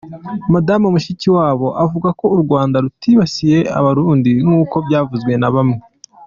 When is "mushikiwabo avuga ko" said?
0.93-2.25